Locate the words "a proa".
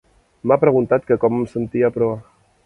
1.95-2.19